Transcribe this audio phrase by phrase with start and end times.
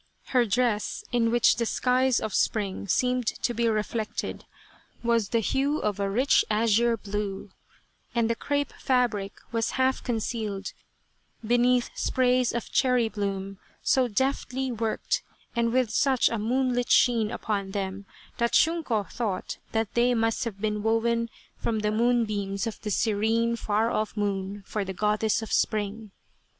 [0.29, 4.45] Her dress, in which the skies of spring seemed to be reflected,
[5.03, 7.51] was the hue of a rich azure blue,
[8.15, 10.73] and the crepe fabric was half concealed
[11.45, 15.21] beneath sprays of cherry bloom so deftly worked,
[15.55, 18.07] and with such a moonlit sheen upon them,
[18.39, 23.55] that Shunko thought that they must have been woven from the moonbeams of the serene
[23.55, 26.09] far off moon for the Goddess of Spring